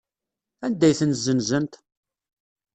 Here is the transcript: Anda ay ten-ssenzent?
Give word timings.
Anda 0.65 0.85
ay 0.87 0.95
ten-ssenzent? 0.99 1.73